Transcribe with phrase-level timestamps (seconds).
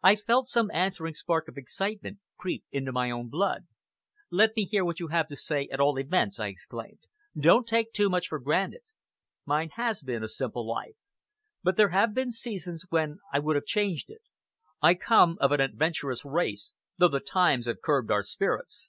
[0.00, 3.66] I felt some answering spark of excitement creep into my own blood.
[4.30, 7.00] "Let me hear what you have to say, at all events!" I exclaimed.
[7.36, 8.82] "Don't take too much for granted.
[9.44, 10.94] Mine has been a simple life,
[11.64, 14.22] but there have been seasons when I would have changed it.
[14.80, 18.88] I come of an adventurous race, though the times have curbed our spirits.